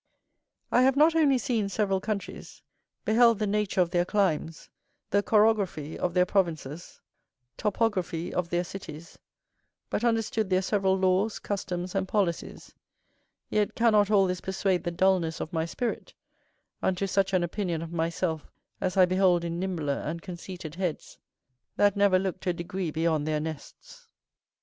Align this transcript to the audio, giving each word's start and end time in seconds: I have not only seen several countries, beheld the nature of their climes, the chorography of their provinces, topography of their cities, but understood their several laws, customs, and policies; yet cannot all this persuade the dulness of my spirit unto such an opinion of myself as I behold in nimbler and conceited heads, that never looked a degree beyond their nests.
I 0.71 0.81
have 0.81 0.95
not 0.95 1.13
only 1.15 1.37
seen 1.37 1.69
several 1.69 2.01
countries, 2.01 2.63
beheld 3.05 3.37
the 3.37 3.45
nature 3.45 3.81
of 3.81 3.91
their 3.91 4.03
climes, 4.03 4.67
the 5.11 5.21
chorography 5.21 5.95
of 5.95 6.15
their 6.15 6.25
provinces, 6.25 6.99
topography 7.55 8.33
of 8.33 8.49
their 8.49 8.63
cities, 8.63 9.19
but 9.91 10.03
understood 10.03 10.49
their 10.49 10.63
several 10.63 10.97
laws, 10.97 11.37
customs, 11.37 11.93
and 11.93 12.07
policies; 12.07 12.73
yet 13.51 13.75
cannot 13.75 14.09
all 14.09 14.25
this 14.25 14.41
persuade 14.41 14.85
the 14.85 14.89
dulness 14.89 15.39
of 15.39 15.53
my 15.53 15.65
spirit 15.65 16.15
unto 16.81 17.05
such 17.05 17.31
an 17.31 17.43
opinion 17.43 17.83
of 17.83 17.93
myself 17.93 18.49
as 18.81 18.97
I 18.97 19.05
behold 19.05 19.43
in 19.43 19.59
nimbler 19.59 20.01
and 20.03 20.19
conceited 20.19 20.73
heads, 20.73 21.19
that 21.75 21.95
never 21.95 22.17
looked 22.17 22.47
a 22.47 22.53
degree 22.53 22.89
beyond 22.89 23.27
their 23.27 23.39
nests. 23.39 24.07